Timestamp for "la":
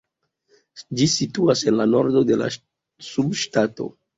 1.81-1.87, 2.45-2.51